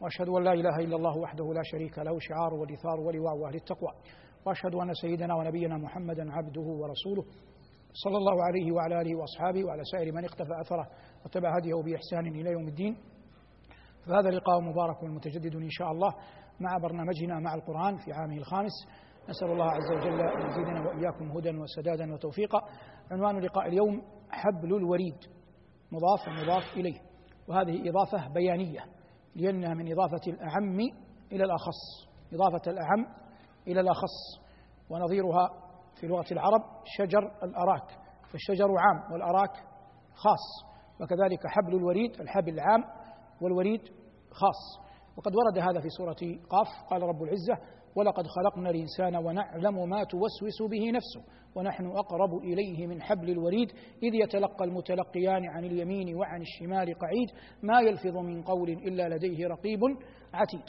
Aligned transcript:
وأشهد 0.00 0.28
أن 0.28 0.44
لا 0.44 0.52
إله 0.52 0.76
إلا 0.78 0.96
الله 0.96 1.18
وحده 1.18 1.52
لا 1.52 1.62
شريك 1.64 1.98
له 1.98 2.18
شعار 2.18 2.54
والاثار 2.54 3.00
ولواء 3.00 3.46
أهل 3.48 3.54
التقوى. 3.54 3.92
وأشهد 4.46 4.74
أن 4.74 4.94
سيدنا 4.94 5.34
ونبينا 5.34 5.76
محمدا 5.76 6.32
عبده 6.32 6.60
ورسوله 6.60 7.24
صلى 7.92 8.16
الله 8.16 8.44
عليه 8.44 8.72
وعلى 8.72 9.00
آله 9.00 9.16
وأصحابه 9.16 9.64
وعلى 9.64 9.82
سائر 9.84 10.12
من 10.12 10.24
اقتفى 10.24 10.60
أثره 10.60 10.86
واتبع 11.24 11.56
هديه 11.56 11.74
بإحسان 11.74 12.26
إلى 12.26 12.50
يوم 12.50 12.68
الدين. 12.68 12.96
فهذا 14.06 14.30
لقاء 14.30 14.60
مبارك 14.60 15.04
متجدد 15.04 15.56
إن 15.56 15.70
شاء 15.70 15.90
الله 15.92 16.14
مع 16.60 16.78
برنامجنا 16.82 17.38
مع 17.38 17.54
القرآن 17.54 17.96
في 17.96 18.12
عامه 18.12 18.36
الخامس. 18.36 18.72
نسأل 19.28 19.50
الله 19.50 19.64
عز 19.64 19.92
وجل 19.92 20.20
أن 20.20 20.50
يزيدنا 20.50 20.80
وإياكم 20.88 21.30
هدى 21.30 21.58
وسدادا 21.58 22.14
وتوفيقا. 22.14 22.60
عنوان 23.10 23.38
لقاء 23.38 23.68
اليوم 23.68 24.02
حبل 24.30 24.74
الوريد. 24.76 25.18
مضاف 25.92 26.28
ومضاف 26.28 26.76
إليه. 26.76 27.00
وهذه 27.48 27.90
إضافة 27.90 28.32
بيانية. 28.32 28.80
لانها 29.36 29.74
من 29.74 29.92
إضافة 29.92 30.20
الاعم 30.32 30.78
إلى 31.32 31.44
الأخص 31.44 32.06
إضافة 32.32 32.70
الاعم 32.70 33.06
إلى 33.68 33.80
الأخص. 33.80 34.46
ونظيرها 34.90 35.48
في 36.00 36.06
لغة 36.06 36.24
العرب 36.32 36.62
شجر 36.84 37.18
الأراك 37.42 37.88
فالشجر 38.32 38.68
عام 38.78 39.12
والأراك 39.12 39.52
خاص 40.14 40.64
وكذلك 41.00 41.46
حبل 41.46 41.76
الوريد 41.76 42.20
الحبل 42.20 42.54
العام 42.54 42.84
والوريد 43.42 43.80
خاص. 44.30 44.86
وقد 45.16 45.32
ورد 45.36 45.58
هذا 45.58 45.80
في 45.80 45.88
سورة 45.88 46.16
قاف 46.50 46.68
قال 46.90 47.02
رب 47.02 47.22
العزة 47.22 47.75
ولقد 47.96 48.26
خلقنا 48.26 48.70
الإنسان 48.70 49.16
ونعلم 49.16 49.88
ما 49.88 50.04
توسوس 50.04 50.70
به 50.70 50.90
نفسه 50.90 51.32
ونحن 51.54 51.86
أقرب 51.86 52.34
إليه 52.44 52.86
من 52.86 53.02
حبل 53.02 53.30
الوريد 53.30 53.68
إذ 54.02 54.14
يتلقى 54.14 54.64
المتلقيان 54.64 55.48
عن 55.48 55.64
اليمين 55.64 56.16
وعن 56.16 56.40
الشمال 56.40 56.98
قعيد 56.98 57.28
ما 57.62 57.80
يلفظ 57.80 58.16
من 58.16 58.42
قول 58.42 58.70
إلا 58.70 59.08
لديه 59.08 59.46
رقيب 59.46 59.80
عتيد. 60.34 60.64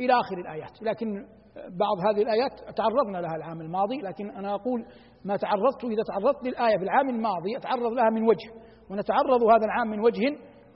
إلى 0.00 0.12
آخر 0.12 0.38
الآيات. 0.38 0.82
لكن 0.82 1.26
بعض 1.56 1.98
هذه 2.08 2.22
الآيات 2.22 2.76
تعرضنا 2.76 3.18
لها 3.18 3.36
العام 3.36 3.60
الماضي 3.60 3.96
لكن 3.96 4.30
أنا 4.30 4.54
أقول 4.54 4.86
ما 5.24 5.36
تعرضت 5.36 5.84
إذا 5.84 6.02
تعرضت 6.08 6.44
للآية 6.46 6.76
في 6.78 6.84
العام 6.84 7.08
الماضي 7.08 7.56
أتعرض 7.56 7.92
لها 7.92 8.10
من 8.10 8.22
وجه 8.22 8.50
ونتعرض 8.90 9.42
هذا 9.42 9.64
العام 9.64 9.88
من 9.90 10.00
وجه 10.00 10.22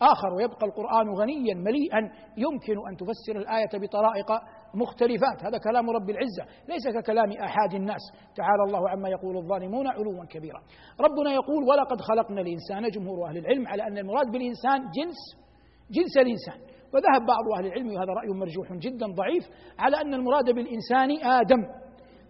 آخر 0.02 0.34
ويبقى 0.36 0.66
القرآن 0.66 1.08
غنيا 1.20 1.55
مليئا 1.55 1.98
يمكن 2.36 2.88
أن 2.88 2.96
تفسر 2.96 3.36
الآية 3.36 3.68
بطرائق 3.86 4.33
مختلفات. 4.74 5.44
هذا 5.47 5.58
كلام 5.58 5.91
رب 5.91 6.11
العزة 6.11 6.44
ليس 6.69 6.97
ككلام 6.97 7.33
أحد 7.33 7.74
الناس. 7.74 8.00
تعالى 8.36 8.62
الله 8.66 8.91
عما 8.91 9.08
يقول 9.08 9.36
الظالمون 9.36 9.86
علوا 9.86 10.24
كبيرا. 10.24 10.61
ربنا 11.00 11.33
يقول 11.33 11.64
ولقد 11.70 12.00
خلقنا 12.00 12.41
الإنسان 12.41 12.91
جمهور 12.91 13.28
أهل 13.28 13.39
العلم 13.39 13.69
على 13.69 13.83
أن 13.83 13.98
المراد 13.98 14.27
بالإنسان 14.33 14.80
جنس 14.80 15.20
جنس 15.91 16.16
الإنسان. 16.16 16.58
وذهب 16.94 17.27
بعض 17.27 17.58
أهل 17.58 17.66
العلم 17.66 17.89
وهذا 17.89 18.12
رأي 18.20 18.28
مرجوح 18.28 18.72
جدا 18.72 19.06
ضعيف 19.06 19.44
على 19.78 20.00
أن 20.00 20.14
المراد 20.14 20.44
بالإنسان 20.44 21.11
آدم. 21.24 21.62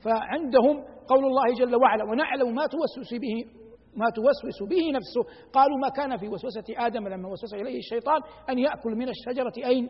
فعندهم 0.04 0.84
قول 1.08 1.24
الله 1.24 1.54
جل 1.58 1.76
وعلا 1.76 2.04
ونعلم 2.04 2.54
ما 2.54 2.66
توسوس 2.66 3.20
به 3.20 3.58
ما 3.96 4.06
توسوس 4.14 4.68
به 4.70 4.92
نفسه. 4.92 5.48
قالوا 5.52 5.78
ما 5.78 5.88
كان 5.88 6.16
في 6.16 6.28
وسوسة 6.28 6.86
آدم 6.86 7.08
لما 7.08 7.28
وسوس 7.28 7.54
إليه 7.54 7.78
الشيطان 7.78 8.20
أن 8.50 8.58
يأكل 8.58 8.90
من 8.90 9.08
الشجرة 9.08 9.52
أين؟ 9.66 9.88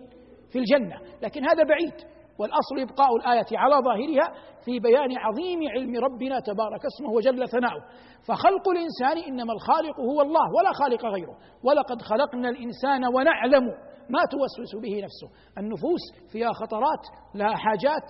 في 0.51 0.59
الجنة. 0.59 0.97
لكن 1.23 1.45
هذا 1.45 1.63
بعيد. 1.65 1.95
والأصل 2.39 2.81
إبقاء 2.81 3.17
الآية 3.17 3.59
على 3.59 3.75
ظاهرها 3.75 4.35
في 4.65 4.81
بيان 4.81 5.19
عظيم 5.19 5.61
علم 5.75 6.05
ربنا 6.05 6.41
تبارك 6.41 6.81
اسمه 6.87 7.11
وجل 7.11 7.49
ثناؤه. 7.49 7.83
فخلق 8.29 8.69
الإنسان 8.69 9.33
إنما 9.33 9.53
الخالق 9.53 10.01
هو 10.01 10.21
الله 10.23 10.47
ولا 10.57 10.73
خالق 10.73 11.05
غيره. 11.05 11.37
ولقد 11.65 12.03
خلقنا 12.03 12.49
الإنسان 12.49 13.05
ونعلم 13.15 13.65
ما 14.11 14.21
توسوس 14.31 14.83
به 14.83 15.03
نفسه. 15.05 15.59
النفوس 15.59 16.01
فيها 16.33 16.53
خطرات 16.53 17.05
لها 17.35 17.55
حاجات 17.57 18.07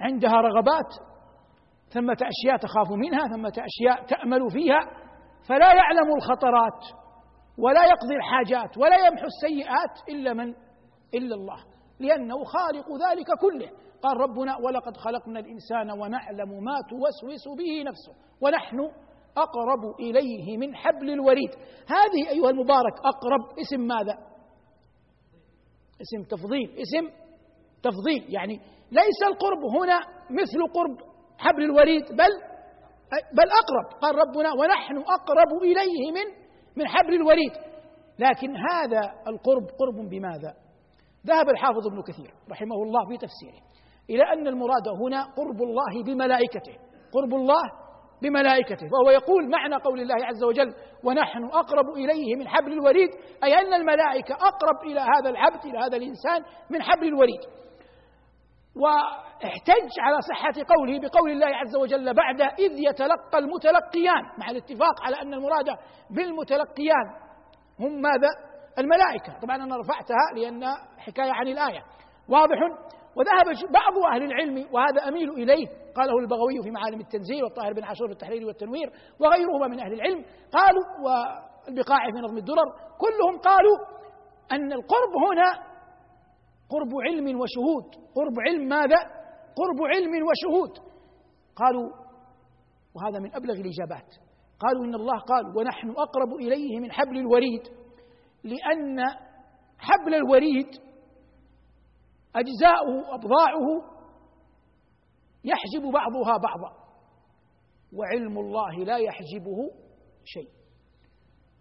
عندها 0.00 0.32
رغبات 0.34 0.90
ثمة 1.94 2.16
أشياء 2.22 2.56
تخاف 2.56 2.90
منها 2.90 3.28
ثمة 3.28 3.52
أشياء 3.70 4.06
تأمل 4.06 4.50
فيها. 4.50 4.80
فلا 5.48 5.74
يعلم 5.74 6.14
الخطرات 6.16 6.82
ولا 7.58 7.84
يقضي 7.84 8.16
الحاجات 8.16 8.78
ولا 8.78 9.06
يمحو 9.06 9.26
السيئات 9.26 10.08
إلا 10.08 10.32
من 10.32 10.54
إلا 11.14 11.34
الله. 11.34 11.69
لأنه 12.00 12.44
خالق 12.44 12.86
ذلك 13.10 13.26
كله. 13.40 13.70
قال 14.02 14.16
ربنا 14.16 14.56
ولقد 14.64 14.96
خلقنا 14.96 15.40
الإنسان 15.40 15.90
ونعلم 15.90 16.64
ما 16.64 16.76
توسوس 16.90 17.58
به 17.58 17.82
نفسه 17.82 18.12
ونحن 18.42 18.78
أقرب 19.36 20.00
إليه 20.00 20.58
من 20.58 20.76
حبل 20.76 21.10
الوريد. 21.10 21.50
هذه 21.88 22.30
أيها 22.30 22.50
المبارك 22.50 22.94
أقرب 23.04 23.58
اسم 23.58 23.80
ماذا؟ 23.80 24.18
اسم 26.00 26.22
تفضيل. 26.30 26.70
اسم 26.70 27.08
تفضيل. 27.82 28.34
يعني 28.34 28.60
ليس 28.92 29.20
القرب 29.26 29.64
هنا 29.64 29.98
مثل 30.30 30.72
قرب 30.74 31.10
حبل 31.38 31.62
الوريد 31.62 32.04
بل 32.10 32.32
بل 33.32 33.48
أقرب. 33.62 34.00
قال 34.02 34.14
ربنا 34.14 34.52
ونحن 34.52 34.96
أقرب 34.96 35.62
إليه 35.62 36.12
من 36.12 36.40
من 36.76 36.88
حبل 36.88 37.14
الوريد. 37.14 37.52
لكن 38.18 38.56
هذا 38.56 39.00
القرب 39.26 39.66
قرب 39.80 40.08
بماذا؟ 40.10 40.54
ذهب 41.26 41.48
الحافظ 41.48 41.86
ابن 41.86 42.02
كثير 42.02 42.34
رحمه 42.50 42.76
الله 42.82 43.08
في 43.08 43.16
تفسيره 43.16 43.62
إلى 44.10 44.22
أن 44.32 44.46
المراد 44.46 44.88
هنا 45.06 45.22
قرب 45.22 45.62
الله 45.62 46.02
بملائكته 46.06 46.72
قرب 47.12 47.34
الله 47.34 47.62
بملائكته 48.22 48.86
وهو 48.92 49.10
يقول 49.10 49.50
معنى 49.50 49.74
قول 49.74 50.00
الله 50.00 50.26
عز 50.26 50.44
وجل 50.44 50.74
ونحن 51.04 51.44
أقرب 51.44 51.88
إليه 51.96 52.36
من 52.36 52.48
حبل 52.48 52.72
الوريد. 52.72 53.10
أي 53.44 53.58
أن 53.58 53.74
الملائكة 53.74 54.34
أقرب 54.34 54.82
إلى 54.84 55.00
هذا 55.00 55.30
العبد 55.30 55.64
إلى 55.64 55.78
هذا 55.78 55.96
الإنسان 55.96 56.42
من 56.70 56.82
حبل 56.82 57.06
الوريد. 57.06 57.40
واحتج 58.76 59.90
على 60.00 60.18
صحة 60.30 60.76
قوله 60.76 61.00
بقول 61.00 61.30
الله 61.30 61.46
عز 61.46 61.76
وجل 61.76 62.14
بعد 62.14 62.40
إذ 62.40 62.72
يتلقى 62.78 63.38
المتلقيان. 63.38 64.22
مع 64.38 64.50
الاتفاق 64.50 65.02
على 65.02 65.16
أن 65.22 65.34
المراد 65.34 65.66
بالمتلقيان 66.10 67.06
هم 67.80 68.00
ماذا؟ 68.00 68.49
الملائكة. 68.80 69.38
طبعا 69.42 69.56
أنا 69.56 69.76
رفعتها 69.76 70.24
لأن 70.36 70.64
حكاية 70.98 71.32
عن 71.32 71.48
الآية. 71.48 71.82
واضح؟ 72.28 72.58
وذهب 73.16 73.72
بعض 73.72 74.12
أهل 74.12 74.22
العلم 74.22 74.66
وهذا 74.72 75.08
أميل 75.08 75.30
إليه 75.30 75.66
قاله 75.94 76.18
البغوي 76.18 76.62
في 76.62 76.70
معالم 76.70 77.00
التنزيل 77.00 77.44
والطاهر 77.44 77.72
بن 77.72 77.84
عاشور 77.84 78.06
في 78.06 78.12
التحرير 78.12 78.46
والتنوير 78.46 78.92
وغيرهما 79.20 79.66
من 79.66 79.80
أهل 79.80 79.92
العلم. 79.92 80.24
قالوا 80.52 80.84
والبقاع 81.04 81.98
في 82.12 82.18
نظم 82.18 82.36
الدرر 82.36 82.68
كلهم 82.98 83.38
قالوا 83.38 83.76
أن 84.52 84.72
القرب 84.72 85.12
هنا 85.28 85.52
قرب 86.70 86.92
علم 87.06 87.40
وشهود. 87.40 87.84
قرب 88.16 88.34
علم 88.48 88.68
ماذا؟ 88.68 88.98
قرب 89.60 89.80
علم 89.94 90.12
وشهود. 90.28 90.78
قالوا 91.56 91.90
وهذا 92.96 93.18
من 93.18 93.34
أبلغ 93.34 93.54
الإجابات. 93.54 94.10
قالوا 94.60 94.84
إن 94.84 94.94
الله 94.94 95.18
قال 95.18 95.44
ونحن 95.58 95.90
أقرب 95.90 96.34
إليه 96.40 96.80
من 96.80 96.92
حبل 96.92 97.16
الوريد. 97.18 97.79
لأن 98.44 99.00
حبل 99.78 100.14
الوريد 100.14 100.68
أجزاؤه 102.36 103.14
أبضاعه 103.14 103.66
يحجب 105.44 105.82
بعضها 105.82 106.36
بعضا 106.42 106.80
وعلم 107.98 108.38
الله 108.38 108.84
لا 108.84 108.96
يحجبه 108.96 109.70
شيء. 110.24 110.48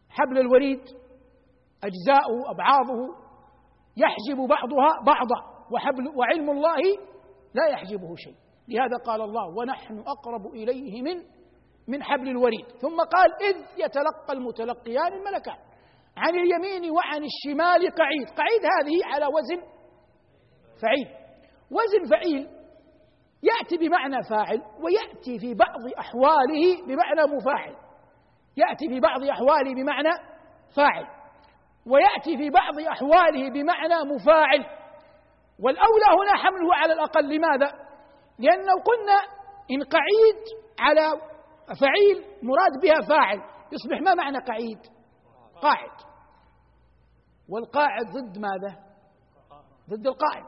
حبل 0.10 0.38
الوريد 0.38 0.82
أجزاؤه 1.84 2.52
أبعاضه 2.52 3.16
يحجب 3.98 4.48
بعضها 4.48 5.04
بعضا 5.06 5.66
وحبل 5.72 6.08
وعلم 6.18 6.50
الله 6.50 6.82
لا 7.54 7.68
يحجبه 7.68 8.16
شيء. 8.16 8.36
لهذا 8.68 8.98
قال 9.06 9.22
الله 9.22 9.58
ونحن 9.58 10.00
أقرب 10.00 10.46
إليه 10.48 11.02
من 11.02 11.24
من 11.88 12.04
حبل 12.04 12.28
الوريد. 12.28 12.66
ثم 12.66 12.98
قال 12.98 13.32
إذ 13.42 13.56
يتلقى 13.86 14.34
المتلقيان 14.34 15.14
الملكان. 15.14 15.69
عن 16.20 16.36
اليمين 16.36 16.92
وعن 16.92 17.24
الشمال 17.24 17.96
قعيد. 17.96 18.30
قعيد 18.38 18.62
هذه 18.64 19.14
على 19.14 19.26
وزن 19.26 19.62
فعيل. 20.82 21.08
وزن 21.72 22.10
فعيل 22.12 22.48
يأتي 23.44 23.78
بمعنى 23.78 24.24
فاعل 24.30 24.62
ويأتي 24.84 25.40
في 25.40 25.54
بعض 25.54 25.94
أحواله 26.00 26.86
بمعنى 26.88 27.36
مفاعل. 27.36 27.76
يأتي 28.58 28.88
في 28.88 29.00
بعض 29.00 29.24
أحواله 29.24 29.74
بمعنى 29.76 30.10
فاعل. 30.76 31.06
ويأتي 31.88 32.38
في 32.38 32.50
بعض 32.50 32.80
أحواله 32.80 33.50
بمعنى 33.50 34.14
مفاعل. 34.14 34.66
والأولى 35.60 36.06
هنا 36.22 36.38
حمله 36.38 36.76
على 36.76 36.94
الأقل. 36.94 37.36
لماذا؟ 37.36 37.72
لأن 38.40 38.60
لو 38.60 38.84
قلنا 38.86 39.20
إن 39.72 39.84
قعيد 39.84 40.44
على 40.80 41.22
فعيل 41.82 42.26
مراد 42.44 42.82
بها 42.82 43.08
فاعل. 43.10 43.38
يصبح 43.72 44.02
ما 44.02 44.14
معنى 44.14 44.38
قعيد؟ 44.38 44.80
قاعد. 45.62 46.09
والقاعد 47.50 48.06
ضد 48.06 48.38
ماذا؟ 48.38 48.78
ضد 49.90 50.08
القائم 50.08 50.46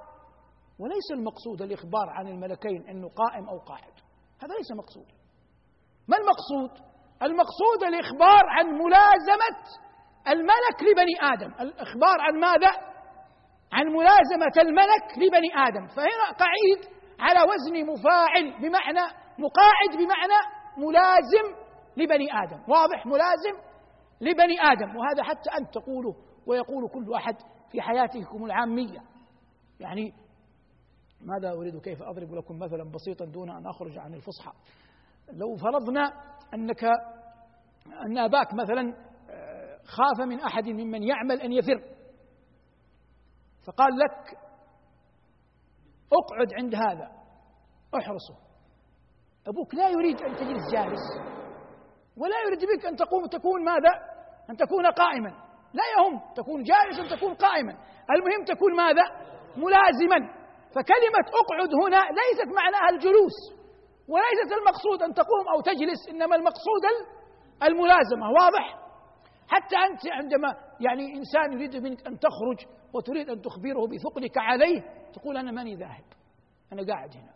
وليس 0.79 1.11
المقصود 1.11 1.61
الإخبار 1.61 2.09
عن 2.09 2.27
الملكين 2.27 2.89
أنه 2.89 3.09
قائم 3.09 3.49
أو 3.49 3.57
قاعد. 3.59 3.93
هذا 4.41 4.53
ليس 4.55 4.71
مقصود. 4.77 5.07
ما 6.07 6.17
المقصود؟ 6.17 6.91
المقصود 7.23 7.83
الإخبار 7.83 8.43
عن 8.49 8.65
ملازمة 8.65 9.61
الملك 10.27 10.77
لبني 10.81 11.33
آدم. 11.33 11.53
الإخبار 11.61 12.17
عن 12.19 12.39
ماذا؟ 12.39 12.71
عن 13.73 13.85
ملازمة 13.85 14.55
الملك 14.61 15.17
لبني 15.17 15.67
آدم. 15.67 15.87
فهنا 15.87 16.27
قعيد 16.43 16.81
على 17.19 17.39
وزن 17.51 17.85
مفاعل 17.85 18.61
بمعنى 18.61 19.05
مقاعد 19.39 19.91
بمعنى 19.97 20.39
ملازم 20.77 21.61
لبني 21.97 22.27
آدم. 22.43 22.71
واضح؟ 22.71 23.05
ملازم 23.05 23.55
لبني 24.21 24.61
آدم. 24.61 24.95
وهذا 24.95 25.23
حتى 25.23 25.49
أنت 25.59 25.73
تقوله. 25.73 26.30
ويقول 26.47 26.89
كل 26.89 27.13
أحد 27.13 27.35
في 27.71 27.81
حياتكم 27.81 28.45
العامية. 28.45 28.99
يعني 29.79 30.13
ماذا 31.21 31.51
أريد 31.51 31.77
كيف 31.81 32.03
أضرب 32.03 32.33
لكم 32.33 32.59
مثلا 32.59 32.91
بسيطا 32.91 33.25
دون 33.25 33.49
أن 33.49 33.67
أخرج 33.67 33.97
عن 33.97 34.13
الفصحى؟ 34.13 34.51
لو 35.31 35.55
فرضنا 35.55 36.13
أنك 36.53 36.83
أن 38.05 38.17
أباك 38.17 38.53
مثلا 38.53 38.93
آه، 39.29 39.79
خاف 39.83 40.27
من 40.27 40.39
أحد 40.39 40.67
ممن 40.67 41.03
يعمل 41.03 41.41
أن 41.41 41.51
يفر 41.51 41.83
فقال 43.67 43.99
لك 43.99 44.37
اقعد 46.13 46.53
عند 46.53 46.75
هذا 46.75 47.11
احرسه 47.95 48.35
أبوك 49.47 49.75
لا 49.75 49.89
يريد 49.89 50.21
أن 50.21 50.35
تجلس 50.35 50.71
جالس 50.73 51.31
ولا 52.17 52.35
يريد 52.47 52.59
بك 52.59 52.85
أن 52.85 52.95
تقوم 52.95 53.25
تكون 53.25 53.65
ماذا؟ 53.65 54.11
أن 54.49 54.57
تكون 54.57 54.85
قائما. 54.85 55.50
لا 55.73 55.83
يهم 55.97 56.21
تكون 56.35 56.63
جالسا 56.63 57.15
تكون 57.15 57.33
قائما. 57.33 57.77
المهم 58.15 58.43
تكون 58.47 58.75
ماذا؟ 58.75 59.03
ملازما. 59.57 60.19
فكلمة 60.75 61.25
أقعد 61.41 61.71
هنا 61.83 62.01
ليست 62.19 62.49
معناها 62.55 62.89
الجلوس 62.89 63.37
وليست 64.07 64.51
المقصود 64.59 65.03
أن 65.03 65.13
تقوم 65.13 65.45
أو 65.55 65.61
تجلس 65.61 66.09
إنما 66.09 66.35
المقصود 66.35 66.83
الملازمة. 67.63 68.29
واضح؟ 68.39 68.65
حتى 69.47 69.75
أنت 69.75 70.01
عندما 70.11 70.55
يعني 70.79 71.13
إنسان 71.15 71.53
يريد 71.53 71.75
منك 71.75 72.07
أن 72.07 72.19
تخرج 72.19 72.59
وتريد 72.93 73.29
أن 73.29 73.41
تخبره 73.41 73.87
بثقلك 73.87 74.37
عليه 74.37 74.81
تقول 75.13 75.37
أنا 75.37 75.51
ماني 75.51 75.75
ذاهب 75.75 76.03
أنا 76.73 76.93
قاعد 76.93 77.15
هنا. 77.15 77.33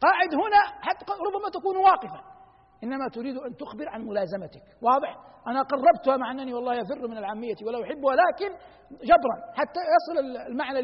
قاعد 0.00 0.34
هنا 0.34 0.60
حتى 0.82 1.04
ربما 1.28 1.48
تكون 1.50 1.76
واقفا. 1.76 2.37
إنما 2.84 3.08
تريد 3.08 3.36
أن 3.36 3.56
تخبر 3.56 3.88
عن 3.88 4.00
ملازمتك. 4.04 4.62
واضح؟ 4.82 5.16
أنا 5.46 5.62
قربتها 5.62 6.16
مع 6.16 6.30
أنني 6.30 6.54
والله 6.54 6.74
يفر 6.74 7.08
من 7.08 7.18
العامية 7.18 7.54
ولا 7.66 7.82
أحبها 7.84 8.14
لكن 8.14 8.50
جبرا 8.90 9.52
حتى 9.54 9.80
يصل 9.80 10.36
المعنى 10.50 10.78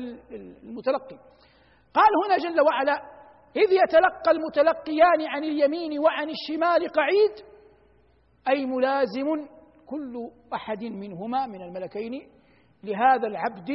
المتلقي. 0.62 1.16
قال 1.94 2.10
هنا 2.26 2.36
جل 2.38 2.60
وعلا 2.60 2.92
إذ 3.56 3.72
يتلقى 3.72 4.30
المتلقيان 4.30 5.26
عن 5.28 5.44
اليمين 5.44 5.98
وعن 5.98 6.28
الشمال 6.30 6.88
قعيد 6.88 7.54
أي 8.48 8.66
ملازم 8.66 9.46
كل 9.86 10.30
أحد 10.54 10.84
منهما 10.84 11.46
من 11.46 11.62
الملكين 11.62 12.28
لهذا 12.84 13.26
العبد 13.26 13.70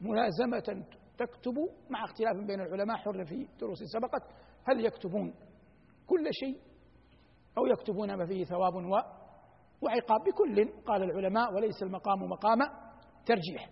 ملازمة 0.00 0.84
تكتب 1.18 1.54
مع 1.90 2.04
اختلاف 2.04 2.36
بين 2.46 2.60
العلماء 2.60 2.96
حر 2.96 3.24
في 3.24 3.48
دروس 3.60 3.78
سبقت 3.92 4.22
هل 4.68 4.84
يكتبون 4.84 5.34
كل 6.06 6.28
شيء 6.30 6.56
أو 7.58 7.66
يكتبون 7.66 8.14
ما 8.14 8.26
فيه 8.26 8.44
ثواب 8.44 8.74
و 8.74 8.96
وعقاب 9.82 10.20
بكل 10.20 10.82
قال 10.86 11.02
العلماء 11.02 11.54
وليس 11.54 11.82
المقام 11.82 12.18
مقام 12.22 12.58
ترجيح. 13.26 13.68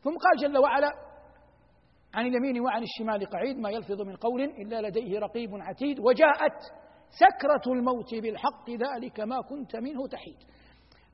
ثم 0.00 0.10
قال 0.10 0.36
جل 0.42 0.58
وعلا 0.58 0.92
عن 2.14 2.26
اليمين 2.26 2.60
وعن 2.60 2.82
الشمال 2.82 3.26
قعيد 3.26 3.56
ما 3.56 3.70
يلفظ 3.70 4.02
من 4.02 4.16
قول 4.16 4.42
إلا 4.42 4.88
لديه 4.88 5.18
رقيب 5.18 5.50
عتيد 5.54 6.00
وجاءت 6.00 6.58
سكرة 7.08 7.72
الموت 7.72 8.14
بالحق 8.14 8.70
ذلك 8.70 9.20
ما 9.20 9.40
كنت 9.40 9.76
منه 9.76 10.08
تحيد. 10.08 10.36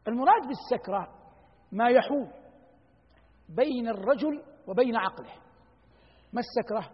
المراد 0.09 0.43
بالسكرة 0.47 1.09
ما 1.73 1.89
يحول 1.89 2.29
بين 3.49 3.89
الرجل 3.89 4.43
وبين 4.69 4.97
عقله. 4.97 5.33
ما 6.33 6.41
السكرة؟ 6.41 6.91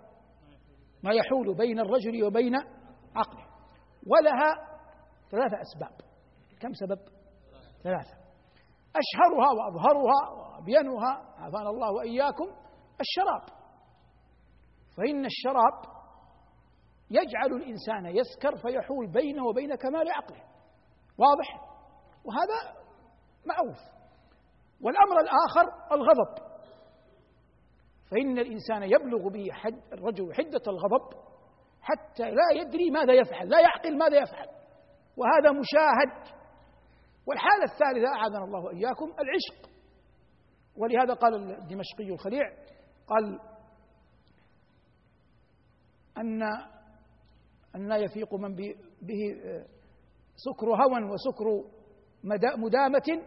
ما 1.03 1.13
يحول 1.13 1.57
بين 1.57 1.79
الرجل 1.81 2.25
وبين 2.25 2.55
عقله. 3.17 3.47
ولها 4.07 4.74
ثلاثة 5.35 5.61
أسباب. 5.61 6.01
كم 6.61 6.73
سبب؟ 6.73 6.99
ثلاثة. 7.83 8.17
أشهرها 8.97 9.51
وأظهرها 9.53 10.31
وأبينها 10.31 11.35
عافانا 11.39 11.71
الله 11.71 11.93
وإياكم 11.93 12.45
الشراب. 13.01 13.43
فإن 14.97 15.25
الشراب 15.25 15.95
يجعل 17.11 17.53
الإنسان 17.53 18.07
يسكر 18.07 18.57
فيحول 18.57 19.07
بينه 19.13 19.47
وبين 19.47 19.75
كمال 19.75 20.11
عقله. 20.11 20.43
واضح؟ 21.19 21.61
وهذا 22.25 22.77
معروف. 23.47 23.79
والأمر 24.81 25.21
الآخر 25.21 25.95
الغضب. 25.95 26.55
فإن 28.11 28.39
الإنسان 28.39 28.83
يبلغ 28.83 29.29
به 29.29 29.49
حد 29.53 29.81
الرجل 29.93 30.35
حدة 30.35 30.63
الغضب 30.67 31.25
حتى 31.83 32.31
لا 32.31 32.61
يدري 32.61 32.91
ماذا 32.91 33.13
يفعل 33.13 33.49
لا 33.49 33.61
يعقل 33.61 33.99
ماذا 33.99 34.17
يفعل. 34.17 34.54
وهذا 35.17 35.51
مشاهد. 35.53 36.35
والحالة 37.27 37.65
الثالثة 37.65 38.09
أعاذنا 38.17 38.45
الله 38.45 38.65
وإياكم 38.65 39.05
العشق. 39.05 39.71
ولهذا 40.77 41.15
قال 41.15 41.35
الدمشقي 41.35 42.09
الخليع 42.09 42.43
قال 43.07 43.41
أن 46.19 46.43
أن 47.75 47.93
يفيق 47.93 48.35
من 48.35 48.55
به 48.55 49.21
سكر 50.37 50.67
هوى 50.67 51.11
وسكر 51.13 51.65
مدامة 52.57 53.23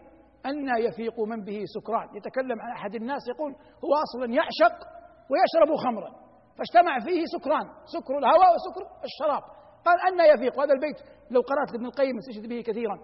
أن 0.46 0.78
يفيق 0.80 1.20
من 1.20 1.44
به 1.44 1.64
سكران. 1.66 2.16
يتكلم 2.16 2.62
عن 2.62 2.72
أحد 2.72 2.96
الناس 2.96 3.22
يقول 3.36 3.52
هو 3.56 3.94
أصلا 4.04 4.34
يعشق 4.34 4.88
ويشرب 5.30 5.76
خمرا 5.76 6.28
فاجتمع 6.58 7.00
فيه 7.00 7.24
سكران 7.26 7.70
سكر 7.86 8.18
الهوى 8.18 8.46
وسكر 8.56 9.04
الشراب. 9.04 9.57
قال 9.88 9.98
أن 10.08 10.36
يفيق. 10.36 10.60
هذا 10.60 10.74
البيت 10.74 10.98
لو 11.32 11.42
قرأت 11.42 11.76
ابن 11.76 11.86
القيم 11.86 12.18
استشهد 12.18 12.50
به 12.50 12.62
كثيرا. 12.62 13.00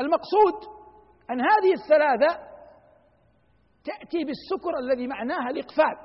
المقصود 0.00 0.56
أن 1.30 1.40
هذه 1.40 1.72
الثلاثة 1.72 2.40
تأتي 3.84 4.24
بالسكر 4.24 4.78
الذي 4.78 5.06
معناها 5.06 5.50
الإقفال. 5.50 5.96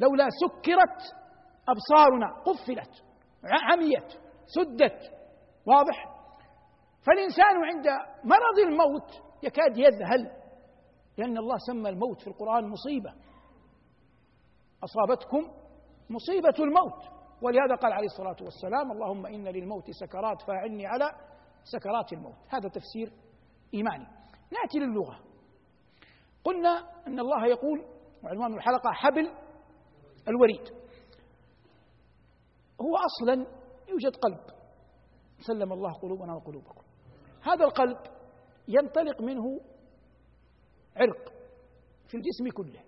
لولا 0.00 0.26
سكرت 0.42 1.00
أبصارنا 1.68 2.42
قفلت 2.46 3.04
عميت 3.72 4.12
سدت 4.46 5.00
واضح؟ 5.66 6.14
فالإنسان 7.06 7.64
عند 7.64 7.86
مرض 8.24 8.58
الموت 8.66 9.10
يكاد 9.42 9.76
يذهل 9.76 10.44
لأن 11.18 11.38
الله 11.38 11.56
سمى 11.58 11.88
الموت 11.88 12.20
في 12.20 12.26
القرآن 12.26 12.68
مصيبة. 12.68 13.12
أصابتكم 14.84 15.52
مصيبة 16.10 16.64
الموت. 16.64 17.23
ولهذا 17.44 17.74
قال 17.74 17.92
عليه 17.92 18.06
الصلاة 18.06 18.36
والسلام 18.42 18.92
اللهم 18.92 19.26
إن 19.26 19.48
للموت 19.48 19.90
سكرات 19.90 20.42
فأعني 20.42 20.86
على 20.86 21.10
سكرات 21.64 22.12
الموت. 22.12 22.36
هذا 22.48 22.68
تفسير 22.68 23.12
إيماني. 23.74 24.06
نأتي 24.52 24.78
للغة. 24.78 25.20
قلنا 26.44 26.68
أن 27.06 27.20
الله 27.20 27.46
يقول 27.46 27.84
وعنوان 28.24 28.54
الحلقة 28.54 28.92
حبل 28.92 29.34
الوريد. 30.28 30.68
هو 32.80 32.96
أصلا 32.96 33.46
يوجد 33.88 34.16
قلب. 34.16 34.40
سلم 35.46 35.72
الله 35.72 35.92
قلوبنا 35.92 36.34
وقلوبكم. 36.34 36.82
هذا 37.42 37.64
القلب 37.64 37.98
ينطلق 38.68 39.22
منه 39.22 39.60
عرق 40.96 41.32
في 42.08 42.14
الجسم 42.14 42.48
كله. 42.56 42.80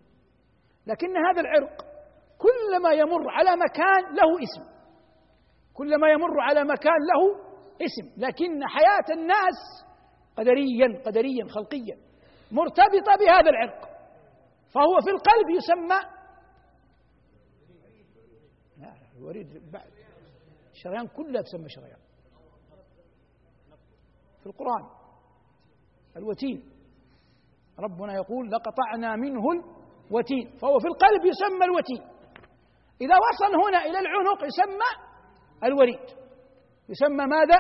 لكن 0.87 1.17
هذا 1.17 1.41
العرق 1.41 1.96
كلما 2.39 2.93
يمر 2.93 3.31
على 3.31 3.57
مكان 3.57 4.15
له 4.15 4.43
اسم. 4.43 4.77
كلما 5.75 6.11
يمر 6.11 6.41
على 6.41 6.65
مكان 6.65 6.99
له 7.13 7.47
اسم. 7.77 8.21
لكن 8.21 8.67
حياة 8.67 9.19
الناس 9.19 9.87
قدريا 10.37 11.03
قدريا 11.07 11.49
خلقيا. 11.49 11.97
مرتبطة 12.53 13.17
بهذا 13.21 13.51
العرق. 13.51 13.81
فهو 14.75 15.01
في 15.05 15.11
القلب 15.11 15.51
يسمى 15.57 16.17
الوريد 19.19 19.71
بعد. 19.73 19.91
الشريان 20.73 21.07
كلها 21.07 21.43
تسمى 21.43 21.69
شريان. 21.69 21.99
في 24.41 24.47
القرآن. 24.47 24.91
الوتين. 26.17 26.71
ربنا 27.79 28.15
يقول 28.15 28.51
لقطعنا 28.51 29.17
منه 29.17 29.43
الوتين. 30.11 30.57
فهو 30.61 30.79
في 30.79 30.87
القلب 30.87 31.25
يسمى 31.25 31.65
الوتين. 31.65 32.16
إذا 33.01 33.15
وصل 33.17 33.55
هنا 33.67 33.85
إلى 33.85 33.99
العنق 33.99 34.45
يسمى 34.45 34.91
الوريد. 35.65 36.07
يسمى 36.89 37.27
ماذا؟ 37.27 37.59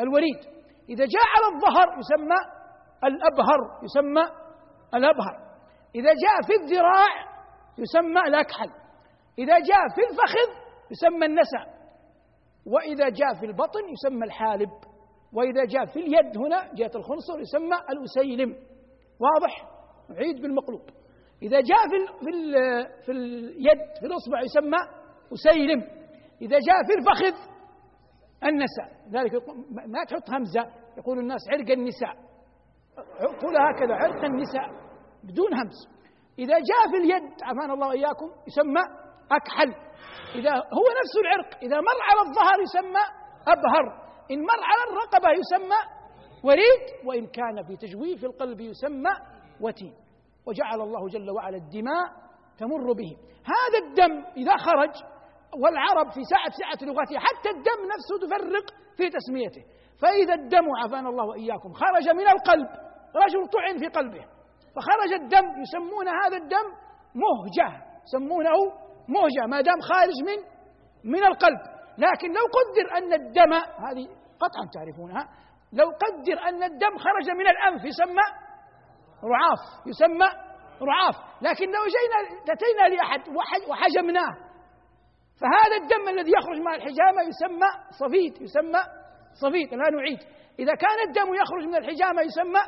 الوريد. 0.00 0.40
إذا 0.88 1.04
جاء 1.04 1.24
على 1.36 1.54
الظهر 1.54 1.98
يسمى 1.98 2.38
الأبهر 3.04 3.80
يسمى 3.82 4.22
الأبهر. 4.94 5.48
إذا 5.94 6.10
جاء 6.10 6.42
في 6.46 6.62
الذراع 6.62 7.12
يسمى 7.78 8.20
الأكحل. 8.20 8.70
إذا 9.38 9.58
جاء 9.58 9.88
في 9.94 10.00
الفخذ 10.10 10.48
يسمى 10.90 11.26
النسع 11.26 11.64
وإذا 12.66 13.08
جاء 13.08 13.34
في 13.40 13.46
البطن 13.46 13.80
يسمى 13.88 14.24
الحالب. 14.26 14.70
وإذا 15.32 15.64
جاء 15.64 15.86
في 15.86 15.98
اليد 15.98 16.38
هنا 16.38 16.74
جهة 16.74 16.90
الخنصر 16.94 17.40
يسمى 17.40 17.76
الأسيلم. 17.90 18.56
واضح؟ 19.20 19.68
عيد 20.10 20.42
بالمقلوب. 20.42 20.82
إذا 21.42 21.60
جاء 21.60 21.78
في 21.88 22.24
في 22.24 22.32
في 23.04 23.12
اليد 23.12 23.80
في 24.00 24.06
الإصبع 24.06 24.40
يسمى 24.40 24.78
أسيلم. 25.32 25.80
إذا 26.42 26.58
جاء 26.68 26.76
في 26.86 26.94
الفخذ 26.98 27.36
النساء. 28.44 28.88
ذلك 29.12 29.32
ما 29.86 30.04
تحط 30.04 30.30
همزة. 30.30 30.72
يقول 30.98 31.18
الناس 31.18 31.40
عرق 31.50 31.70
النساء. 31.70 32.14
قولها 33.42 33.70
هكذا 33.70 33.94
عرق 33.94 34.24
النساء 34.24 34.68
بدون 35.24 35.54
همز. 35.54 35.88
إذا 36.38 36.54
جاء 36.54 36.82
في 36.90 36.96
اليد 36.96 37.32
عافانا 37.42 37.74
الله 37.74 37.88
وإياكم 37.88 38.30
يسمى 38.46 38.82
أكحل. 39.32 39.74
إذا 40.34 40.50
هو 40.50 40.86
نفس 41.00 41.14
العرق. 41.22 41.58
إذا 41.62 41.76
مر 41.76 42.00
على 42.10 42.28
الظهر 42.28 42.60
يسمى 42.60 43.04
أبهر. 43.46 44.08
إن 44.30 44.40
مر 44.40 44.62
على 44.70 44.82
الرقبة 44.90 45.28
يسمى 45.40 45.80
وريد. 46.44 47.06
وإن 47.06 47.26
كان 47.26 47.62
في 47.66 47.76
تجويف 47.76 48.24
القلب 48.24 48.60
يسمى 48.60 49.10
وتين. 49.60 49.94
وجعل 50.48 50.80
الله 50.80 51.08
جل 51.08 51.30
وعلا 51.30 51.56
الدماء 51.56 52.06
تمر 52.58 52.92
به. 52.92 53.16
هذا 53.54 53.78
الدم 53.86 54.24
إذا 54.36 54.56
خرج 54.56 54.94
والعرب 55.62 56.10
في 56.10 56.22
ساعة 56.32 56.52
سعة 56.62 56.88
لغتها 56.88 57.20
حتى 57.20 57.50
الدم 57.56 57.80
نفسه 57.92 58.14
تفرق 58.26 58.66
في 58.96 59.10
تسميته. 59.10 59.62
فإذا 60.02 60.34
الدم 60.34 60.66
عافانا 60.82 61.08
الله 61.08 61.24
وإياكم 61.24 61.72
خرج 61.72 62.08
من 62.08 62.28
القلب 62.28 62.68
رجل 63.24 63.48
طعن 63.48 63.78
في 63.78 63.86
قلبه 63.86 64.24
فخرج 64.74 65.12
الدم 65.20 65.46
يسمون 65.62 66.08
هذا 66.08 66.36
الدم 66.36 66.66
مهجة 67.24 67.68
يسمونه 68.06 68.58
مهجة 69.08 69.46
ما 69.48 69.60
دام 69.60 69.80
خارج 69.80 70.18
من 70.28 70.38
من 71.12 71.24
القلب. 71.24 71.60
لكن 71.98 72.28
لو 72.28 72.44
قدر 72.58 72.98
أن 72.98 73.12
الدم 73.12 73.52
هذه 73.54 74.08
قطعا 74.42 74.64
تعرفونها 74.74 75.28
لو 75.72 75.86
قدر 75.86 76.48
أن 76.48 76.62
الدم 76.62 76.98
خرج 76.98 77.30
من 77.30 77.46
الأنف 77.48 77.84
يسمى 77.84 78.26
رعاف 79.24 79.86
يسمى 79.86 80.28
رعاف. 80.82 81.16
لكن 81.42 81.66
لو 81.66 81.84
جينا 81.96 82.42
أتينا 82.52 82.96
لأحد 82.96 83.20
وحجمناه. 83.68 84.48
فهذا 85.40 85.76
الدم 85.82 86.08
الذي 86.08 86.32
يخرج 86.38 86.60
مع 86.60 86.74
الحجامة 86.74 87.22
يسمى 87.22 87.68
صفيد 88.00 88.42
يسمى 88.42 88.80
صفيد 89.42 89.74
لا 89.74 89.90
نعيد 89.90 90.18
إذا 90.58 90.74
كان 90.74 91.08
الدم 91.08 91.34
يخرج 91.34 91.64
من 91.64 91.76
الحجامة 91.76 92.22
يسمى 92.22 92.60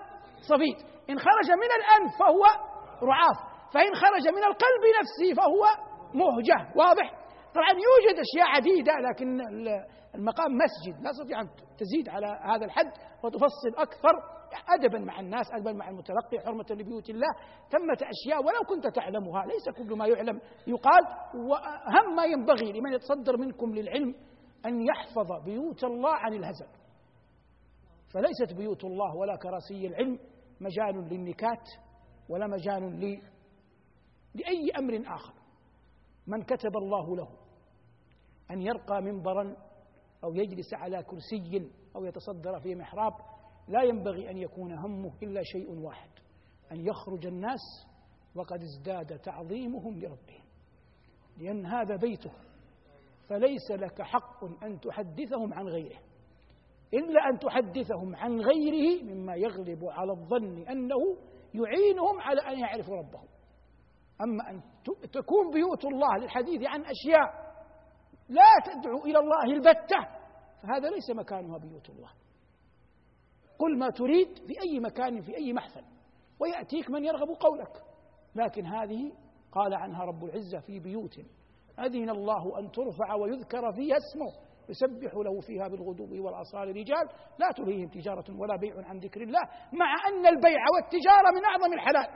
صفيد 0.48 0.76
إن 1.10 1.18
خرج 1.18 1.50
من 1.50 1.70
الأنف 1.78 2.18
فهو 2.18 2.44
رعاف. 3.02 3.50
فإن 3.74 3.94
خرج 3.94 4.28
من 4.28 4.44
القلب 4.44 4.82
نفسه 5.00 5.42
فهو 5.42 5.66
مهجة. 6.14 6.72
واضح؟ 6.76 7.19
طبعا 7.54 7.70
يوجد 7.70 8.20
أشياء 8.20 8.46
عديدة 8.46 8.92
لكن 9.10 9.40
المقام 10.14 10.52
مسجد. 10.52 11.02
لا 11.02 11.10
تستطيع 11.10 11.40
أن 11.40 11.48
تزيد 11.78 12.08
على 12.08 12.26
هذا 12.26 12.64
الحد 12.64 12.92
وتفصل 13.24 13.76
أكثر. 13.76 14.40
أدبا 14.68 14.98
مع 14.98 15.20
الناس 15.20 15.46
أدبا 15.52 15.72
مع 15.72 15.88
المتلقي 15.88 16.40
حرمة 16.40 16.66
لبيوت 16.70 17.10
الله. 17.10 17.28
ثمة 17.70 18.08
أشياء 18.10 18.38
ولو 18.38 18.60
كنت 18.68 18.86
تعلمها 18.86 19.46
ليس 19.46 19.68
كل 19.76 19.96
ما 19.96 20.06
يعلم 20.06 20.40
يقال. 20.66 21.02
وأهم 21.34 22.16
ما 22.16 22.24
ينبغي 22.24 22.72
لمن 22.72 22.92
يتصدر 22.92 23.36
منكم 23.36 23.74
للعلم 23.74 24.14
أن 24.66 24.82
يحفظ 24.82 25.44
بيوت 25.44 25.84
الله 25.84 26.14
عن 26.14 26.34
الهزل. 26.34 26.66
فليست 28.14 28.52
بيوت 28.56 28.84
الله 28.84 29.16
ولا 29.16 29.36
كراسي 29.36 29.86
العلم 29.86 30.18
مجال 30.60 31.08
للنكات 31.10 31.68
ولا 32.28 32.46
مجال. 32.46 33.20
لأي 34.34 34.70
أمر 34.78 35.14
آخر. 35.14 35.34
من 36.26 36.42
كتب 36.42 36.76
الله 36.76 37.16
له 37.16 37.28
أن 38.50 38.62
يرقى 38.62 39.02
منبرا 39.02 39.56
أو 40.24 40.34
يجلس 40.34 40.74
على 40.74 41.02
كرسي 41.02 41.70
أو 41.96 42.04
يتصدر 42.04 42.60
في 42.60 42.74
محراب 42.74 43.12
لا 43.68 43.82
ينبغي 43.82 44.30
أن 44.30 44.38
يكون 44.38 44.72
همه 44.72 45.12
إلا 45.22 45.42
شيء 45.42 45.70
واحد 45.70 46.10
أن 46.72 46.80
يخرج 46.86 47.26
الناس 47.26 47.86
وقد 48.34 48.62
ازداد 48.62 49.18
تعظيمهم 49.18 49.98
لربهم. 49.98 50.44
لأن 51.38 51.66
هذا 51.66 51.96
بيته 51.96 52.30
فليس 53.28 53.70
لك 53.70 54.02
حق 54.02 54.64
أن 54.64 54.80
تحدثهم 54.80 55.54
عن 55.54 55.68
غيره 55.68 55.98
إلا 56.94 57.28
أن 57.32 57.38
تحدثهم 57.38 58.16
عن 58.16 58.40
غيره 58.40 59.02
مما 59.04 59.34
يغلب 59.34 59.84
على 59.84 60.12
الظن 60.12 60.58
أنه 60.68 61.16
يعينهم 61.54 62.20
على 62.20 62.40
أن 62.40 62.58
يعرفوا 62.58 62.96
ربهم. 62.96 63.28
أما 64.20 64.50
أن 64.50 64.60
تكون 65.12 65.50
بيوت 65.52 65.84
الله 65.84 66.18
للحديث 66.18 66.62
عن 66.66 66.80
أشياء 66.80 67.49
لا 68.30 68.72
تدعو 68.72 69.04
إلى 69.04 69.18
الله 69.18 69.44
البتة. 69.44 69.98
فهذا 70.62 70.90
ليس 70.90 71.10
مكانها 71.10 71.58
بيوت 71.58 71.90
الله. 71.90 72.10
قل 73.58 73.78
ما 73.78 73.90
تريد 73.90 74.38
في 74.46 74.54
أي 74.62 74.80
مكان 74.80 75.20
في 75.20 75.36
أي 75.36 75.52
محفل. 75.52 75.84
ويأتيك 76.40 76.90
من 76.90 77.04
يرغب 77.04 77.28
قولك. 77.28 77.82
لكن 78.34 78.66
هذه 78.66 79.12
قال 79.52 79.74
عنها 79.74 80.04
رب 80.04 80.24
العزة 80.24 80.60
في 80.60 80.80
بيوت. 80.80 81.18
أذن 81.78 82.10
الله 82.10 82.58
أن 82.58 82.70
ترفع 82.70 83.14
ويذكر 83.14 83.72
فيها 83.72 83.96
اسمه. 83.96 84.50
يسبح 84.68 85.14
له 85.14 85.40
فيها 85.40 85.68
بالغدو 85.68 86.24
والآصال 86.24 86.68
رجال. 86.68 87.08
لا 87.38 87.48
تلهيهم 87.56 87.88
تجارة 87.88 88.40
ولا 88.40 88.56
بيع 88.56 88.74
عن 88.88 88.98
ذكر 88.98 89.22
الله. 89.22 89.42
مع 89.72 90.08
أن 90.08 90.26
البيع 90.26 90.60
والتجارة 90.74 91.30
من 91.34 91.44
أعظم 91.44 91.72
الحلال. 91.72 92.08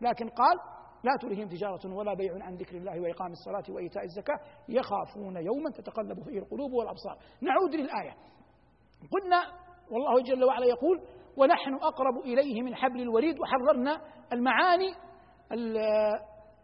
لكن 0.00 0.28
قال 0.28 0.77
لا 1.04 1.16
تلهيهم 1.20 1.48
تجارة 1.48 1.94
ولا 1.94 2.14
بيع 2.14 2.32
عن 2.40 2.54
ذكر 2.54 2.76
الله 2.76 3.00
وإقام 3.00 3.32
الصلاة 3.32 3.74
وإيتاء 3.74 4.04
الزكاة. 4.04 4.38
يخافون 4.68 5.36
يوما 5.36 5.70
تتقلب 5.70 6.24
فيه 6.24 6.38
القلوب 6.38 6.72
والأبصار. 6.72 7.16
نعود 7.40 7.74
للآية. 7.74 8.14
قلنا 9.12 9.42
والله 9.90 10.22
جل 10.22 10.44
وعلا 10.44 10.66
يقول 10.66 11.02
ونحن 11.36 11.74
أقرب 11.74 12.18
إليه 12.24 12.62
من 12.62 12.74
حبل 12.74 13.00
الوريد 13.00 13.36
وحررنا 13.40 14.00
المعاني 14.32 14.94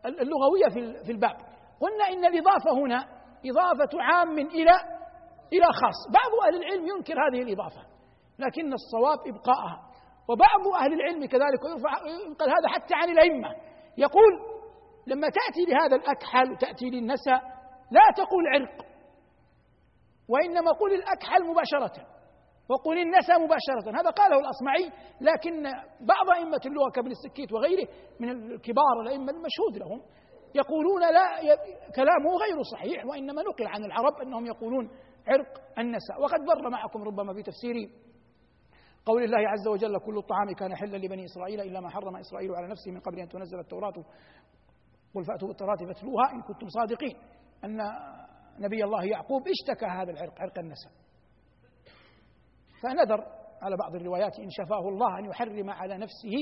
اللغوية 0.07 0.69
في 1.05 1.13
الباب 1.13 1.37
قلنا 1.81 2.05
إن 2.13 2.25
الإضافة 2.25 2.71
هنا 2.73 3.07
إضافة 3.47 4.03
عام 4.03 4.39
إلى 4.39 4.73
إلى 5.53 5.67
خاص. 5.67 5.99
بعض 6.13 6.47
أهل 6.47 6.57
العلم 6.63 6.87
ينكر 6.87 7.15
هذه 7.29 7.43
الإضافة 7.43 7.83
لكن 8.39 8.73
الصواب 8.73 9.19
إبقاءها. 9.27 9.81
وبعض 10.29 10.83
أهل 10.83 10.93
العلم 10.93 11.27
كذلك 11.27 11.61
ينقل 12.27 12.49
هذا 12.49 12.69
حتى 12.69 12.95
عن 12.95 13.11
الأئمة. 13.11 13.49
يقول 13.99 14.33
لما 15.07 15.29
تأتي 15.29 15.65
لهذا 15.69 15.97
الأكحل 15.97 16.53
وتأتي 16.53 16.91
للنساء 16.91 17.41
لا 17.91 18.13
تقول 18.17 18.47
عرق 18.55 18.87
وإنما 20.29 20.71
قل 20.73 20.95
الأكحل 20.95 21.45
مباشرة 21.47 22.07
وقل 22.69 22.99
النساء 22.99 23.39
مباشرة 23.39 24.01
هذا 24.01 24.11
قاله 24.11 24.39
الأصمعي 24.39 24.93
لكن 25.21 25.63
بعض 26.01 26.31
أئمة 26.37 26.61
اللغة 26.67 26.91
كابن 26.95 27.11
السكيت 27.11 27.53
وغيره 27.53 27.89
من 28.21 28.31
الكبار 28.31 29.01
الأئمة 29.03 29.33
المشهود 29.33 29.77
لهم 29.79 30.03
يقولون 30.55 31.01
لا 31.01 31.57
كلامه 31.97 32.31
غير 32.45 32.63
صحيح 32.73 33.07
وإنما 33.07 33.43
نقل 33.43 33.67
عن 33.67 33.85
العرب 33.85 34.21
أنهم 34.23 34.47
يقولون 34.47 34.91
عرق 35.29 35.79
النساء 35.79 36.23
وقد 36.23 36.41
مر 36.41 36.71
معكم 36.71 37.03
ربما 37.03 37.35
في 37.35 37.43
تفسير 37.43 37.75
قول 39.07 39.25
الله 39.25 39.49
عز 39.49 39.69
وجل 39.69 39.99
كل 39.99 40.19
الطعام 40.19 40.53
كان 40.59 40.77
حلا 40.77 40.97
لبني 40.97 41.25
إسرائيل 41.25 41.61
إلا 41.61 41.81
ما 41.81 41.91
حرم 41.91 42.17
إسرائيل 42.17 42.55
على 42.55 42.69
نفسه 42.69 42.91
من 42.91 43.01
قبل 43.01 43.21
أن 43.21 43.29
تنزل 43.29 43.59
التوراة. 43.59 43.95
قل 45.15 45.25
فأتوا 45.25 45.49
بالتوراة 45.49 45.77
فاتلوها 45.77 46.33
إن 46.33 46.43
كنتم 46.43 46.69
صادقين. 46.69 47.17
أن 47.65 47.79
نبي 48.59 48.85
الله 48.85 49.05
يعقوب 49.05 49.43
اشتكى 49.49 49.87
هذا 49.87 50.11
العرق 50.11 50.41
عرق 50.41 50.59
النساء 50.59 50.93
فنذر 52.83 53.25
على 53.63 53.77
بعض 53.77 53.95
الروايات 53.95 54.39
إن 54.39 54.51
شفاه 54.51 54.89
الله 54.89 55.19
أن 55.19 55.25
يحرم 55.25 55.71
على 55.71 55.99
نفسه 55.99 56.35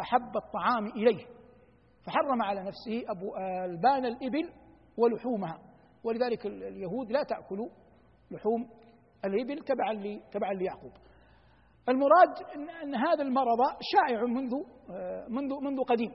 أحب 0.00 0.36
الطعام 0.36 0.86
إليه. 0.86 1.26
فحرم 2.06 2.42
على 2.42 2.60
نفسه 2.60 3.02
أبو 3.08 3.36
ألبان 3.64 4.06
الإبل 4.06 4.52
ولحومها. 4.96 5.58
ولذلك 6.04 6.46
اليهود 6.46 7.12
لا 7.12 7.22
تأكل 7.22 7.70
لحوم 8.30 8.70
الإبل 9.24 9.64
تبعا 9.64 10.20
تبعا 10.30 10.52
ليعقوب. 10.52 10.92
المراد 11.88 12.28
أن 12.82 12.94
هذا 12.94 13.22
المرض 13.22 13.58
شائع 13.80 14.24
منذ 14.24 14.54
منذ 15.28 15.60
منذ 15.60 15.84
قديم. 15.84 16.12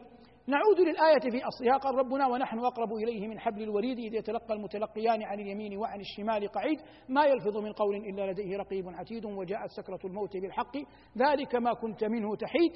نعود 0.47 0.79
للآية 0.79 1.31
في 1.31 1.47
أصلها 1.47 1.77
قال 1.77 1.95
ربنا 1.95 2.27
ونحن 2.27 2.59
أقرب 2.59 2.93
إليه 2.93 3.27
من 3.27 3.39
حبل 3.39 3.63
الوريد 3.63 3.99
إذ 3.99 4.13
يتلقى 4.13 4.53
المتلقيان 4.53 5.23
عن 5.23 5.39
اليمين 5.39 5.77
وعن 5.77 5.99
الشمال 5.99 6.47
قعيد. 6.47 6.79
ما 7.09 7.25
يلفظ 7.25 7.57
من 7.57 7.71
قول 7.71 7.95
إلا 7.95 8.31
لديه 8.31 8.57
رقيب 8.57 8.89
عتيد 8.89 9.25
وجاءت 9.25 9.69
سكرة 9.69 9.99
الموت 10.05 10.37
بالحق. 10.37 10.77
ذلك 11.17 11.55
ما 11.55 11.73
كنت 11.73 12.03
منه 12.03 12.35
تحيد. 12.35 12.71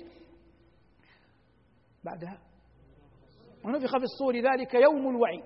بعدها. 2.03 2.39
ونفخ 3.65 3.91
في 3.97 4.03
الصور 4.03 4.35
ذلك 4.35 4.73
يوم 4.73 5.09
الوعيد. 5.09 5.45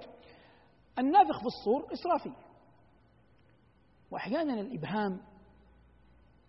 النافخ 1.00 1.40
في 1.40 1.46
الصور 1.46 1.94
إسرافيل. 1.94 2.34
وأحيانا 4.12 4.54
الإبهام 4.54 5.31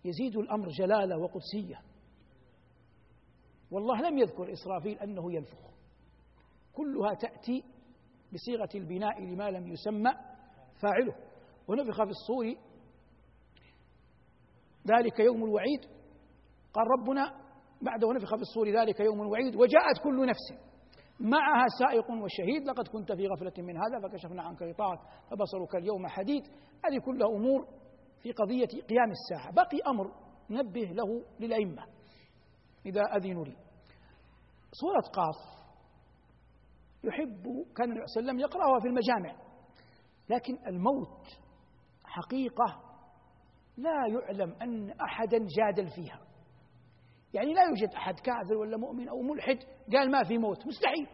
يزيد 0.05 0.37
الأمر 0.37 0.67
جلالة 0.67 1.17
وقدسية. 1.17 1.81
والله 3.71 4.09
لم 4.09 4.17
يذكر 4.17 4.51
إسرافيل 4.51 4.99
أنه 4.99 5.33
ينفخ. 5.33 5.73
كلها 6.73 7.13
تأتي 7.13 7.63
بصيغة 8.33 8.69
البناء 8.75 9.21
لما 9.21 9.51
لم 9.51 9.67
يسمى 9.67 10.11
فاعله. 10.81 11.15
ونفخ 11.67 12.03
في 12.03 12.09
الصور. 12.09 12.55
ذلك 14.87 15.19
يوم 15.19 15.43
الوعيد. 15.43 15.81
قال 16.73 16.87
ربنا 16.99 17.39
بعد 17.81 18.03
ونفخ 18.03 18.35
في 18.35 18.41
الصور 18.41 18.69
ذلك 18.69 18.99
يوم 18.99 19.21
الوعيد. 19.21 19.55
وجاءت 19.55 19.97
كل 20.03 20.25
نفس. 20.25 20.73
معها 21.19 21.65
سائق 21.79 22.11
وشهيد. 22.11 22.67
لقد 22.67 22.87
كنت 22.87 23.11
في 23.11 23.27
غفلة 23.27 23.63
من 23.63 23.77
هذا 23.77 24.07
فكشفنا 24.07 24.43
عنك 24.43 24.61
غطاءك. 24.61 24.99
فبصرك 25.31 25.75
اليوم 25.75 26.07
حديد. 26.07 26.43
هذه 26.85 26.99
كلها 27.05 27.27
أمور 27.27 27.82
في 28.23 28.31
قضية 28.31 28.65
قيام 28.65 29.11
الساعة. 29.11 29.51
بقي 29.53 29.79
أمر 29.87 30.11
نبه 30.49 30.81
له 30.81 31.25
للأئمة. 31.39 31.85
إذا 32.85 33.01
أذنوا 33.01 33.45
لي. 33.45 33.55
سورة 34.71 35.01
قاف 35.13 35.63
يحب 37.03 37.65
كان 37.75 37.91
النبي 37.91 38.07
صلى 38.07 38.21
الله 38.21 38.31
عليه 38.31 38.31
وسلم 38.31 38.39
يقرأها 38.39 38.79
في 38.79 38.87
المجامع. 38.87 39.43
لكن 40.29 40.67
الموت 40.67 41.27
حقيقة 42.03 42.81
لا 43.77 44.07
يعلم 44.07 44.55
أن 44.61 44.89
أحدا 44.89 45.37
جادل 45.57 45.89
فيها. 45.89 46.19
يعني 47.33 47.53
لا 47.53 47.61
يوجد 47.63 47.95
أحد 47.95 48.19
كافر 48.19 48.57
ولا 48.57 48.77
مؤمن 48.77 49.09
أو 49.09 49.21
ملحد 49.21 49.57
قال 49.93 50.11
ما 50.11 50.23
في 50.23 50.37
موت. 50.37 50.67
مستحيل. 50.67 51.07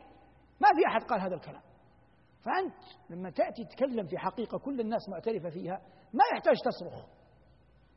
ما 0.61 0.67
في 0.67 0.87
أحد 0.87 1.03
قال 1.03 1.21
هذا 1.21 1.35
الكلام. 1.35 1.61
فأنت 2.45 3.09
لما 3.09 3.29
تأتي 3.29 3.65
تتكلم 3.65 4.07
في 4.07 4.17
حقيقة 4.17 4.57
كل 4.57 4.79
الناس 4.79 5.09
معترفة 5.09 5.49
فيها 5.49 5.81
ما 6.13 6.23
يحتاج 6.33 6.55
تصرخ. 6.65 7.05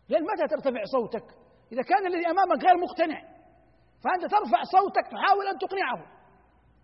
لأن 0.08 0.22
متى 0.22 0.46
ترتفع 0.48 0.82
صوتك؟ 0.84 1.26
إذا 1.72 1.82
كان 1.82 2.06
الذي 2.06 2.26
أمامك 2.26 2.64
غير 2.64 2.76
مقتنع 2.76 3.20
فأنت 4.04 4.22
ترفع 4.22 4.62
صوتك 4.62 5.06
تحاول 5.10 5.46
أن 5.46 5.58
تقنعه. 5.58 6.22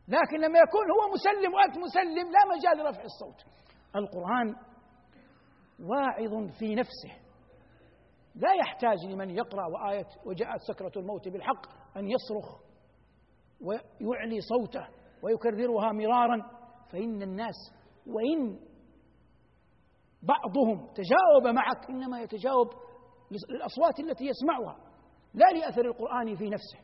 لكن 0.09 0.37
لما 0.41 0.59
يكون 0.59 0.87
هو 0.91 1.13
مسلم 1.13 1.55
وأنت 1.55 1.79
مسلم 1.79 2.31
لا 2.33 2.57
مجال 2.57 2.79
لرفع 2.79 3.03
الصوت. 3.03 3.45
القرآن 3.97 4.57
واعظ 5.81 6.51
في 6.59 6.75
نفسه. 6.75 7.13
لا 8.35 8.53
يحتاج 8.61 8.97
لمن 9.11 9.31
يقرأ 9.31 9.67
وآية 9.67 10.07
وجاءت 10.27 10.61
سكرة 10.61 10.93
الموت 10.97 11.29
بالحق 11.29 11.67
أن 11.97 12.09
يصرخ 12.09 12.61
ويعلي 13.61 14.41
صوته 14.41 14.89
ويكررها 15.23 15.93
مرارا. 15.93 16.59
فإن 16.93 17.23
الناس 17.23 17.55
وإن 18.07 18.59
بعضهم 20.23 20.87
تجاوب 20.87 21.55
معك 21.55 21.91
إنما 21.91 22.21
يتجاوب 22.21 22.69
للأصوات 23.31 24.01
التي 24.01 24.25
يسمعها 24.25 24.77
لا 25.35 25.47
لأثر 25.59 25.85
القرآن 25.85 26.37
في 26.37 26.51
نفسه. 26.51 26.79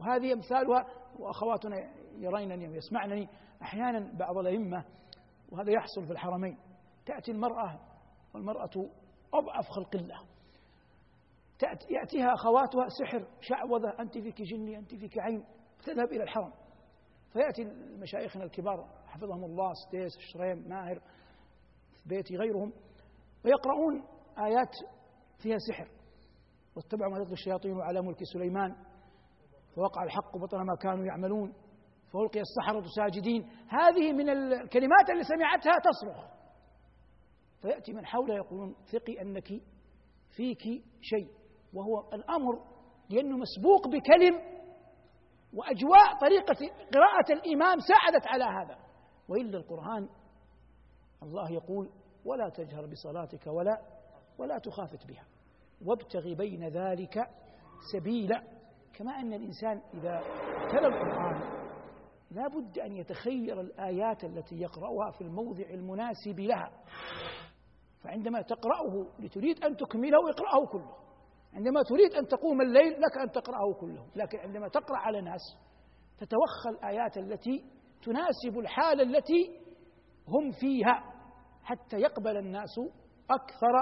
وهذه 0.00 0.32
أمثالها 0.32 0.86
وأخواتنا 1.18 1.76
يرينني 2.18 2.68
ويسمعنني 2.68 3.28
أحيانا 3.62 4.12
بعض 4.18 4.38
الأئمة 4.38 4.84
وهذا 5.52 5.70
يحصل 5.70 6.06
في 6.06 6.12
الحرمين. 6.12 6.58
تأتي 7.06 7.32
المرأة 7.32 7.80
والمرأة 8.34 8.90
أضعف 9.34 9.68
خلق 9.68 9.96
الله. 9.96 10.20
يأتيها 11.90 12.34
أخواتها 12.34 12.86
سحر 12.88 13.26
شعوذة 13.40 13.94
أنت 14.00 14.18
فيك 14.18 14.42
جني 14.42 14.78
أنت 14.78 14.94
فيك 14.94 15.18
عين 15.18 15.44
تذهب 15.84 16.12
إلى 16.12 16.22
الحرم. 16.22 16.52
فيأتي 17.32 17.64
مشايخنا 17.98 18.44
الكبار 18.44 18.88
حفظهم 19.06 19.44
الله 19.44 19.72
ستيس 19.86 20.16
الشريم 20.16 20.68
ماهر 20.68 21.00
بيتي 22.06 22.36
غيرهم 22.36 22.72
ويقرؤون 23.44 24.04
آيات 24.38 24.74
فيها 25.38 25.56
سحر. 25.58 25.88
واتبعوا 26.76 27.12
ما 27.12 27.18
تتلو 27.18 27.32
الشياطين 27.32 27.80
على 27.80 28.02
ملك 28.02 28.18
سليمان 28.32 28.76
فوقع 29.76 30.04
الحق 30.04 30.36
بطل 30.36 30.58
ما 30.58 30.76
كانوا 30.82 31.04
يعملون 31.04 31.52
فألقي 32.12 32.40
السحرة 32.40 32.84
ساجدين. 32.96 33.42
هذه 33.68 34.12
من 34.12 34.28
الكلمات 34.28 35.10
اللي 35.10 35.22
سمعتها 35.24 35.72
تصرخ. 35.78 36.24
فيأتي 37.62 37.92
من 37.92 38.06
حولها 38.06 38.36
يقولون 38.36 38.74
ثقي 38.92 39.22
أنك 39.22 39.48
فيك 40.30 40.62
شيء 41.00 41.30
وهو 41.74 42.12
الأمر 42.12 42.64
لأنه 43.10 43.36
مسبوق 43.36 43.88
بكلم 43.88 44.56
وأجواء 45.54 46.18
طريقة 46.20 46.74
قراءة 46.94 47.32
الإمام 47.32 47.78
ساعدت 47.78 48.26
على 48.26 48.44
هذا. 48.44 48.78
وإلا 49.28 49.58
القرآن 49.58 50.08
الله 51.22 51.50
يقول 51.50 51.90
ولا 52.24 52.48
تجهر 52.48 52.86
بصلاتك 52.86 53.46
ولا 53.46 53.82
ولا 54.38 54.58
تخافت 54.58 55.06
بها 55.06 55.24
وابتغ 55.84 56.34
بين 56.34 56.68
ذلك 56.68 57.18
سبيلا 57.92 58.42
كما 58.94 59.12
أن 59.20 59.32
الإنسان 59.32 59.82
إذا 59.94 60.20
تلا 60.70 60.86
القرآن 60.86 61.56
لا 62.30 62.48
بد 62.48 62.78
أن 62.78 62.96
يتخير 62.96 63.60
الآيات 63.60 64.24
التي 64.24 64.56
يقرأها 64.56 65.10
في 65.10 65.20
الموضع 65.20 65.64
المناسب 65.70 66.40
لها 66.40 66.70
فعندما 68.00 68.42
تقرأه 68.42 69.06
لتريد 69.18 69.64
أن 69.64 69.76
تكمله 69.76 70.30
اقرأه 70.30 70.66
كله 70.66 70.96
عندما 71.54 71.82
تريد 71.82 72.14
أن 72.14 72.26
تقوم 72.26 72.60
الليل 72.60 72.92
لك 72.92 73.18
أن 73.18 73.30
تقرأه 73.30 73.74
كله 73.80 74.06
لكن 74.16 74.38
عندما 74.38 74.68
تقرأ 74.68 74.96
على 74.98 75.20
ناس 75.20 75.40
تتوخى 76.18 76.68
الآيات 76.70 77.18
التي 77.18 77.64
تناسب 78.02 78.58
الحالة 78.58 79.02
التي 79.02 79.65
هم 80.28 80.50
فيها 80.60 81.02
حتى 81.64 81.96
يقبل 81.96 82.36
الناس 82.36 82.80
أكثر 83.30 83.74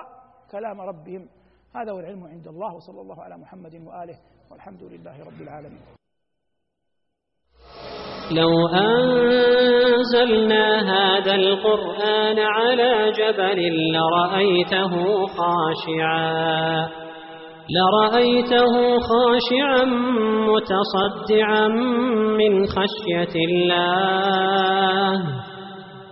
كلام 0.51 0.81
ربهم. 0.81 1.29
هذا 1.77 1.93
والعلم 1.93 2.25
عند 2.25 2.47
الله 2.49 2.75
وصلى 2.75 3.01
الله 3.01 3.23
على 3.23 3.37
محمد 3.37 3.75
وآله 3.75 4.19
والحمد 4.51 4.83
لله 4.83 5.25
رب 5.25 5.41
العالمين. 5.41 5.81
لو 8.31 8.69
أنزلنا 8.69 10.67
هذا 10.95 11.35
القرآن 11.35 12.39
على 12.39 13.13
جبل 13.13 13.61
لرأيته 13.93 15.27
خاشعا 15.27 16.89
لرأيته 17.77 18.75
خاشعا 19.01 19.85
متصدعا 20.51 21.69
من 22.39 22.67
خشية 22.67 23.35
الله. 23.49 25.15